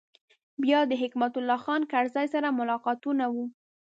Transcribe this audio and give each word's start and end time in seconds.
بیا 0.63 0.79
د 0.87 0.91
حکمت 1.01 1.33
الله 1.39 1.59
خان 1.65 1.81
کرزي 1.91 2.27
سره 2.33 2.55
ملاقاتونه 2.59 3.25
و. 3.33 3.35